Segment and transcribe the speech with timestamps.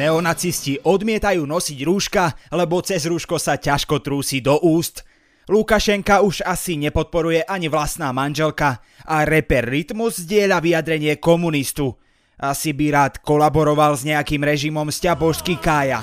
[0.00, 5.04] Neonacisti odmietajú nosiť rúška, lebo cez rúško sa ťažko trúsi do úst.
[5.44, 12.00] Lukašenka už asi nepodporuje ani vlastná manželka a reper Rytmus zdieľa vyjadrenie komunistu.
[12.40, 16.00] Asi by rád kolaboroval s nejakým režimom z božský Kája.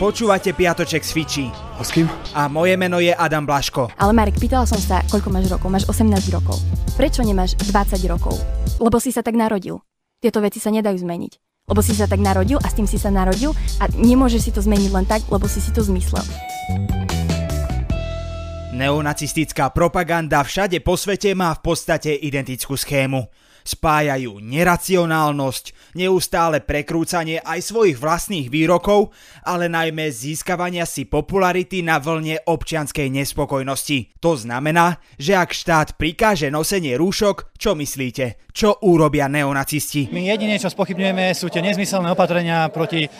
[0.00, 1.52] Počúvate Piatoček s Fiči.
[1.52, 2.08] A s kým?
[2.32, 3.92] A moje meno je Adam Blaško.
[4.00, 5.68] Ale Marek, pýtala som sa, koľko máš rokov.
[5.68, 6.56] Máš 18 rokov.
[6.96, 8.40] Prečo nemáš 20 rokov?
[8.80, 9.84] Lebo si sa tak narodil.
[10.24, 11.47] Tieto veci sa nedajú zmeniť.
[11.68, 14.64] Lebo si sa tak narodil a s tým si sa narodil a nemôžeš si to
[14.64, 16.24] zmeniť len tak, lebo si si to zmyslel.
[18.72, 23.26] Neonacistická propaganda všade po svete má v podstate identickú schému.
[23.66, 29.10] Spájajú neracionálnosť, neustále prekrúcanie aj svojich vlastných výrokov,
[29.46, 34.18] ale najmä získavania si popularity na vlne občianskej nespokojnosti.
[34.22, 38.50] To znamená, že ak štát prikáže nosenie rúšok, čo myslíte?
[38.54, 40.10] Čo urobia neonacisti?
[40.10, 43.10] My jedine, čo spochybňujeme, sú tie nezmyselné opatrenia proti eh,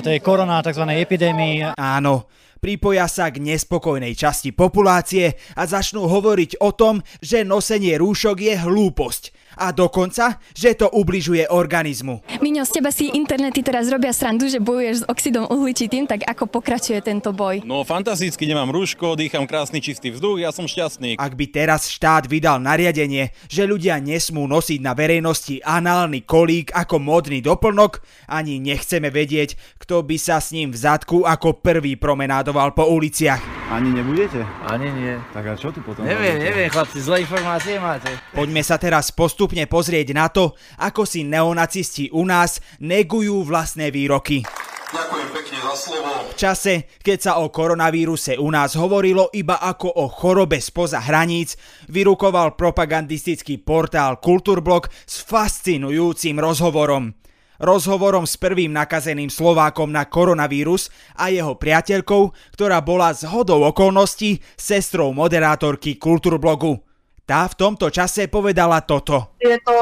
[0.00, 0.88] tej korona, tzv.
[0.88, 1.76] epidémii.
[1.76, 2.28] Áno,
[2.60, 8.54] pripoja sa k nespokojnej časti populácie a začnú hovoriť o tom, že nosenie rúšok je
[8.56, 12.20] hlúposť a dokonca, že to ubližuje organizmu.
[12.44, 16.46] Miňo, z teba si internety teraz robia srandu, že bojuješ s oxidom uhličitým, tak ako
[16.46, 17.64] pokračuje tento boj?
[17.64, 21.16] No fantasticky, nemám rúško, dýcham krásny čistý vzduch, ja som šťastný.
[21.16, 27.00] Ak by teraz štát vydal nariadenie, že ľudia nesmú nosiť na verejnosti análny kolík ako
[27.00, 32.76] modný doplnok, ani nechceme vedieť, kto by sa s ním v zadku ako prvý promenádoval
[32.76, 33.55] po uliciach.
[33.66, 34.46] Ani nebudete?
[34.62, 35.18] Ani nie.
[35.34, 36.46] Tak a čo tu potom Neviem, robíte?
[36.46, 38.14] neviem, chlapci, zlé informácie máte.
[38.30, 44.46] Poďme sa teraz postupne pozrieť na to, ako si neonacisti u nás negujú vlastné výroky.
[44.86, 46.10] Ďakujem pekne za slovo.
[46.30, 46.72] V čase,
[47.02, 51.58] keď sa o koronavíruse u nás hovorilo iba ako o chorobe spoza hraníc,
[51.90, 57.18] vyrukoval propagandistický portál Kulturblog s fascinujúcim rozhovorom.
[57.56, 64.40] Rozhovorom s prvým nakazeným Slovákom na koronavírus a jeho priateľkou, ktorá bola z hodou okolností
[64.60, 66.84] sestrou moderátorky Kulturblogu.
[67.26, 69.34] Tá v tomto čase povedala toto.
[69.42, 69.76] je to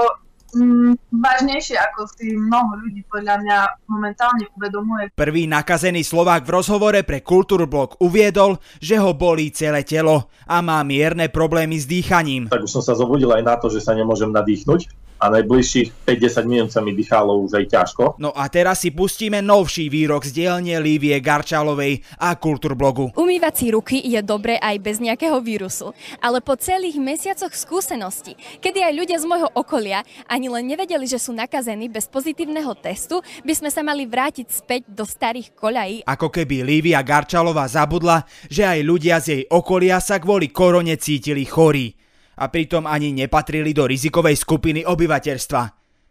[0.57, 3.57] mm, vážnejšie, ako si mnoho ľudí podľa mňa
[3.91, 5.13] momentálne uvedomuje.
[5.13, 10.81] Prvý nakazený Slovák v rozhovore pre Kulturblog uviedol, že ho bolí celé telo a má
[10.87, 12.49] mierne problémy s dýchaním.
[12.49, 16.45] tak už som sa zobudil aj na to, že sa nemôžem nadýchnuť a najbližších 5-10
[16.45, 18.05] minút sa mi dýchalo už aj ťažko.
[18.21, 23.17] No a teraz si pustíme novší výrok z dielne Lívie Garčalovej a Kulturblogu.
[23.17, 28.85] Umývať si ruky je dobré aj bez nejakého vírusu, ale po celých mesiacoch skúsenosti, kedy
[28.85, 33.53] aj ľudia z môjho okolia ani len nevedeli, že sú nakazení bez pozitívneho testu, by
[33.57, 38.81] sme sa mali vrátiť späť do starých koľají Ako keby Lívia Garčalová zabudla, že aj
[38.85, 42.04] ľudia z jej okolia sa kvôli korone cítili chorí.
[42.35, 45.63] A pritom ani nepatrili do rizikovej skupiny obyvateľstva.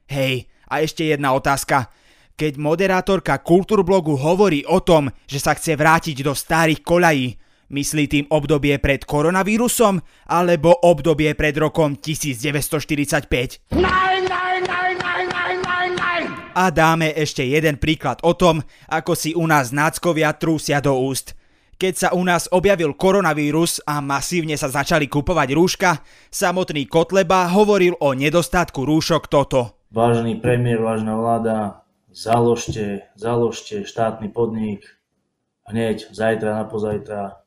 [0.07, 1.91] Hej, a ešte jedna otázka.
[2.33, 7.27] Keď moderátorka Kultúrblogu hovorí o tom, že sa chce vrátiť do starých koľají,
[7.69, 13.69] myslí tým obdobie pred koronavírusom alebo obdobie pred rokom 1945?
[16.53, 21.33] A dáme ešte jeden príklad o tom, ako si u nás náckovia trúsia do úst.
[21.77, 25.89] Keď sa u nás objavil koronavírus a masívne sa začali kupovať rúška,
[26.31, 29.77] samotný Kotleba hovoril o nedostatku rúšok toto.
[29.93, 34.85] Vážený premiér, vážená vláda, založte, založte štátny podnik
[35.67, 37.39] hneď zajtra na pozajtra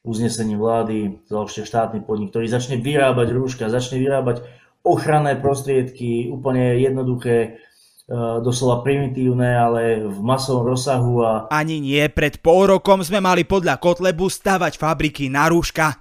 [0.00, 4.46] uznesením vlády, založte štátny podnik, ktorý začne vyrábať rúška, začne vyrábať
[4.80, 7.60] ochranné prostriedky, úplne jednoduché,
[8.42, 13.78] doslova primitívne, ale v masovom rozsahu a Ani nie, pred pol rokom sme mali podľa
[13.78, 15.94] Kotlebu stavať fabriky na rúška.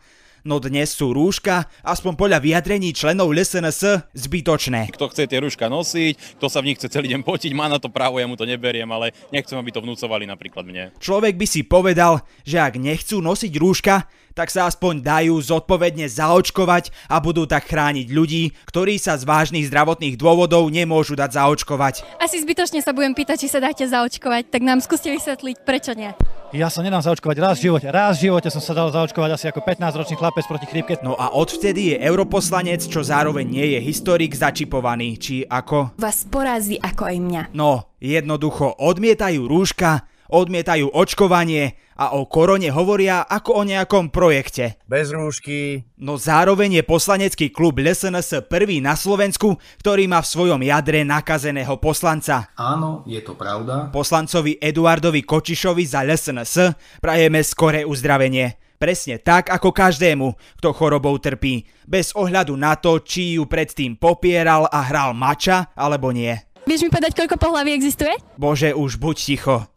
[0.48, 4.88] No dnes sú rúška, aspoň podľa vyjadrení členov LSNS, zbytočné.
[4.96, 7.76] Kto chce tie rúška nosiť, kto sa v nich chce celý deň potiť, má na
[7.76, 10.96] to právo, ja mu to neberiem, ale nechcem, aby to vnúcovali napríklad mne.
[10.98, 14.08] Človek by si povedal, že ak nechcú nosiť rúška,
[14.40, 19.68] tak sa aspoň dajú zodpovedne zaočkovať a budú tak chrániť ľudí, ktorí sa z vážnych
[19.68, 22.08] zdravotných dôvodov nemôžu dať zaočkovať.
[22.24, 26.16] Asi zbytočne sa budem pýtať, či sa dáte zaočkovať, tak nám skúste vysvetliť, prečo nie.
[26.56, 27.92] Ja sa nedám zaočkovať raz v živote.
[27.92, 30.96] Raz v živote som sa dal zaočkovať asi ako 15-ročný chlapec proti chrípke.
[31.04, 36.00] No a odvtedy je europoslanec, čo zároveň nie je historik začipovaný, či ako?
[36.00, 37.44] Vás porazí ako aj mňa.
[37.52, 44.80] No, jednoducho odmietajú rúška, odmietajú očkovanie a o korone hovoria ako o nejakom projekte.
[44.88, 45.84] Bez rúšky.
[46.00, 51.76] No zároveň je poslanecký klub LSNS prvý na Slovensku, ktorý má v svojom jadre nakazeného
[51.84, 52.48] poslanca.
[52.56, 53.92] Áno, je to pravda.
[53.92, 56.56] Poslancovi Eduardovi Kočišovi za LSNS
[57.04, 58.56] prajeme skoré uzdravenie.
[58.80, 64.72] Presne tak ako každému, kto chorobou trpí, bez ohľadu na to, či ju predtým popieral
[64.72, 66.32] a hral mača alebo nie.
[66.64, 68.16] Vieš mi povedať, koľko pohlaví existuje?
[68.40, 69.68] Bože, už buď ticho.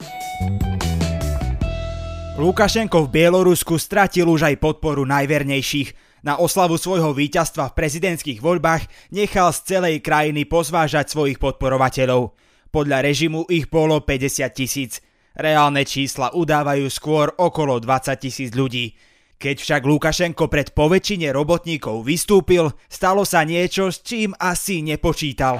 [2.42, 5.94] Lukašenko v Bielorusku stratil už aj podporu najvernejších.
[6.26, 12.34] Na oslavu svojho víťazstva v prezidentských voľbách nechal z celej krajiny pozvážať svojich podporovateľov.
[12.74, 14.98] Podľa režimu ich bolo 50 tisíc.
[15.38, 18.98] Reálne čísla udávajú skôr okolo 20 tisíc ľudí.
[19.42, 25.58] Keď však Lukašenko pred poväčšine robotníkov vystúpil, stalo sa niečo, s čím asi nepočítal.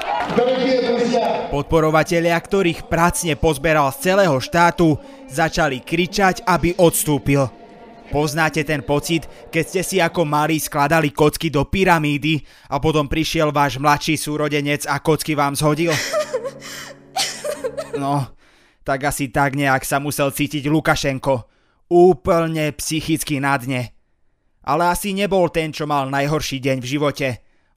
[1.51, 7.51] Podporovatelia, ktorých pracne pozberal z celého štátu, začali kričať, aby odstúpil.
[8.15, 12.39] Poznáte ten pocit, keď ste si ako malí skladali kocky do pyramídy
[12.71, 15.91] a potom prišiel váš mladší súrodenec a kocky vám zhodil?
[17.93, 18.25] No,
[18.89, 21.53] tak asi tak nejak sa musel cítiť Lukašenko
[21.93, 23.93] úplne psychicky na dne.
[24.65, 27.29] Ale asi nebol ten, čo mal najhorší deň v živote.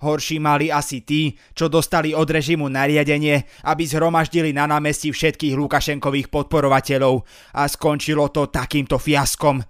[0.06, 6.30] Horší mali asi tí, čo dostali od režimu nariadenie, aby zhromaždili na námestí všetkých Lukašenkových
[6.30, 7.26] podporovateľov
[7.58, 9.64] a skončilo to takýmto fiaskom.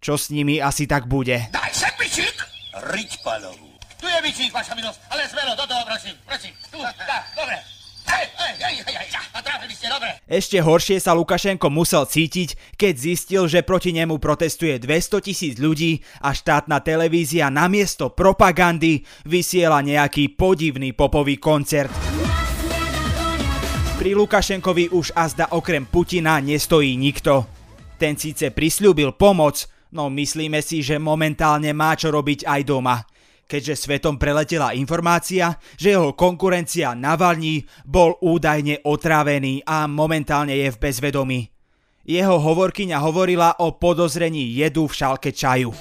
[0.00, 1.52] Čo s nimi asi tak bude?
[1.52, 2.36] Daj sem bičík!
[2.90, 3.70] Riť palovú.
[4.00, 6.52] Tu je bičík, vaša milosť, ale smelo, do toho, prosím, prosím.
[6.72, 7.73] Tu, tak, dobre.
[10.34, 16.02] Ešte horšie sa Lukašenko musel cítiť, keď zistil, že proti nemu protestuje 200 tisíc ľudí
[16.24, 21.92] a štátna televízia namiesto propagandy vysiela nejaký podivný popový koncert.
[23.94, 27.46] Pri Lukašenkovi už azda okrem Putina nestojí nikto.
[27.94, 32.96] Ten síce prislúbil pomoc, no myslíme si, že momentálne má čo robiť aj doma–
[33.44, 40.80] keďže svetom preletela informácia, že jeho konkurencia Navalny bol údajne otrávený a momentálne je v
[40.80, 41.40] bezvedomí.
[42.04, 45.72] Jeho hovorkyňa hovorila o podozrení jedu v šalke čaju.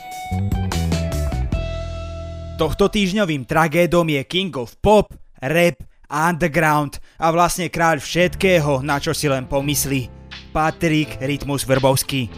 [2.55, 5.11] Tohto týždňovým tragédom je King of Pop,
[5.43, 10.07] Rap, Underground a vlastne kráľ všetkého, na čo si len pomyslí.
[10.53, 12.29] Patrik Rytmus Vrbovský.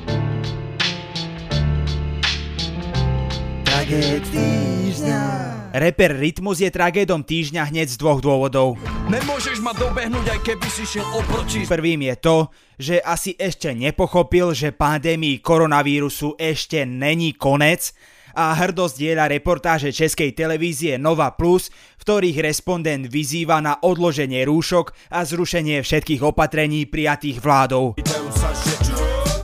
[3.85, 5.21] Tragéd týždňa.
[5.77, 8.81] Reper Rytmus je tragédom týždňa hneď z dvoch dôvodov.
[9.13, 11.69] Nemôžeš ma dobehnúť, aj keby si šiel oproti.
[11.69, 12.37] Prvým je to,
[12.81, 17.93] že asi ešte nepochopil, že pandémii koronavírusu ešte není konec
[18.33, 25.13] a hrdosť diela reportáže Českej televízie Nova Plus, v ktorých respondent vyzýva na odloženie rúšok
[25.13, 27.93] a zrušenie všetkých opatrení prijatých vládou.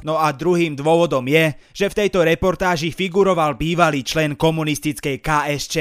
[0.01, 5.75] No a druhým dôvodom je, že v tejto reportáži figuroval bývalý člen komunistickej KSČ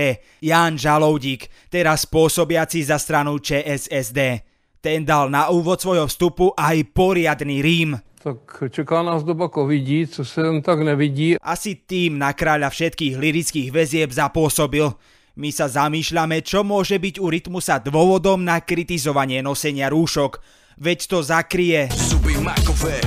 [0.44, 4.44] Jan Žaloudík, teraz pôsobiaci za stranu ČSSD.
[4.80, 7.96] Ten dal na úvod svojho vstupu aj poriadny rím.
[8.20, 11.40] Tak čeká nás doba covidí, co sa len tak nevidí.
[11.40, 14.92] Asi tým na kráľa všetkých lirických väzieb zapôsobil.
[15.40, 20.36] My sa zamýšľame, čo môže byť u Rytmusa dôvodom na kritizovanie nosenia rúšok,
[20.80, 21.92] veď to zakrie.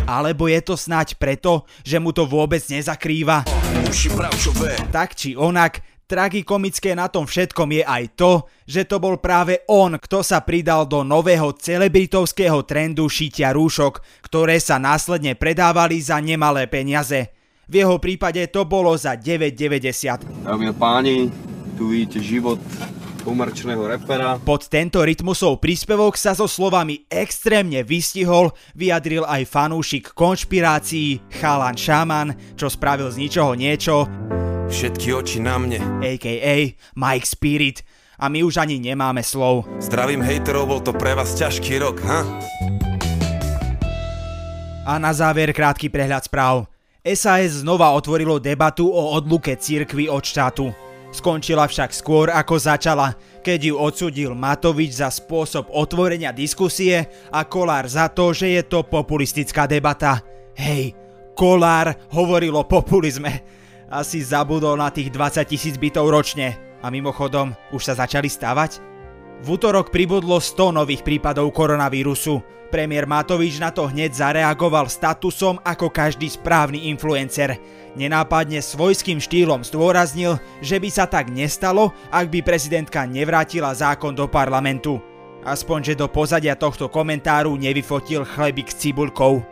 [0.05, 3.49] Alebo je to snať preto, že mu to vôbec nezakrýva.
[4.93, 8.31] Tak či onak, tragikomické na tom všetkom je aj to,
[8.69, 14.61] že to bol práve on, kto sa pridal do nového celebritovského trendu šitia rúšok, ktoré
[14.61, 17.33] sa následne predávali za nemalé peniaze.
[17.65, 20.45] V jeho prípade to bolo za 9,90.
[20.45, 21.31] Dámy a páni,
[21.73, 22.61] tu vidíte život
[23.25, 24.37] umrčného repera.
[24.39, 32.35] Pod tento rytmusov príspevok sa so slovami extrémne vystihol vyjadril aj fanúšik konšpirácií Chalan Shaman,
[32.59, 34.07] čo spravil z ničoho niečo.
[34.71, 35.79] Všetky oči na mne.
[36.01, 36.55] A.k.a.
[36.95, 37.85] Mike Spirit.
[38.17, 39.67] A my už ani nemáme slov.
[39.83, 42.23] Zdravím hejterov, bol to pre vás ťažký rok, ha?
[44.83, 46.67] A na záver krátky prehľad správ.
[47.03, 50.71] SAS znova otvorilo debatu o odluke cirkvy od štátu.
[51.13, 53.13] Skončila však skôr ako začala,
[53.45, 58.81] keď ju odsudil Matovič za spôsob otvorenia diskusie a Kolár za to, že je to
[58.81, 60.25] populistická debata.
[60.57, 60.97] Hej,
[61.37, 63.45] Kolár hovoril o populizme.
[63.93, 66.57] Asi zabudol na tých 20 tisíc bytov ročne.
[66.81, 68.92] A mimochodom, už sa začali stavať?
[69.43, 72.39] V útorok pribudlo 100 nových prípadov koronavírusu.
[72.71, 77.59] Premiér Matovič na to hneď zareagoval statusom ako každý správny influencer.
[77.99, 84.31] Nenápadne svojským štýlom zdôraznil, že by sa tak nestalo, ak by prezidentka nevrátila zákon do
[84.31, 85.03] parlamentu.
[85.43, 89.43] Aspoň, že do pozadia tohto komentáru nevyfotil chlebík s cibulkou.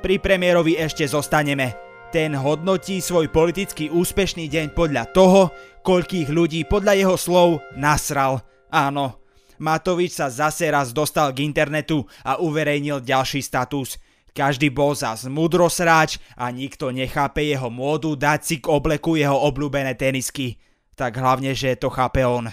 [0.00, 1.76] Pri premiérovi ešte zostaneme.
[2.08, 5.52] Ten hodnotí svoj politicky úspešný deň podľa toho,
[5.84, 8.53] koľkých ľudí podľa jeho slov nasral.
[8.74, 9.22] Áno,
[9.62, 13.94] Matovič sa zase raz dostal k internetu a uverejnil ďalší status–
[14.34, 19.94] každý bol zas mudrosráč a nikto nechápe jeho módu dať si k obleku jeho obľúbené
[19.94, 20.58] tenisky.
[20.98, 22.50] Tak hlavne, že to chápe on.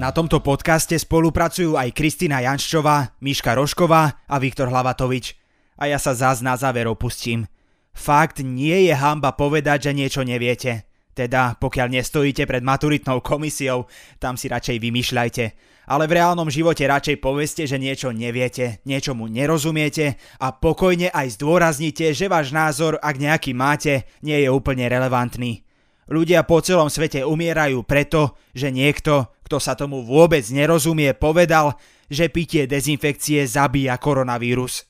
[0.00, 5.36] Na tomto podcaste spolupracujú aj Kristina Janščová, Miška Rošková a Viktor Hlavatovič.
[5.76, 7.44] A ja sa zás na záver opustím.
[7.92, 10.87] Fakt nie je hamba povedať, že niečo neviete.
[11.18, 13.90] Teda, pokiaľ nestojíte pred maturitnou komisiou,
[14.22, 15.44] tam si radšej vymýšľajte.
[15.90, 22.14] Ale v reálnom živote radšej poveste, že niečo neviete, niečomu nerozumiete a pokojne aj zdôraznite,
[22.14, 25.66] že váš názor, ak nejaký máte, nie je úplne relevantný.
[26.06, 32.30] Ľudia po celom svete umierajú preto, že niekto, kto sa tomu vôbec nerozumie, povedal, že
[32.30, 34.86] pitie dezinfekcie zabíja koronavírus.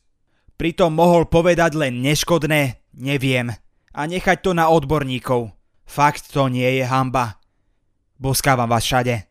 [0.61, 3.49] Pritom mohol povedať len neškodné, neviem,
[3.97, 5.58] a nechať to na odborníkov.
[5.89, 7.41] Fakt to nie je hamba.
[8.21, 9.28] Boskávam vás všade.